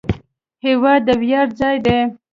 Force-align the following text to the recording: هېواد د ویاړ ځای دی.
هېواد 0.65 1.01
د 1.07 1.09
ویاړ 1.21 1.47
ځای 1.59 1.77
دی. 1.85 1.99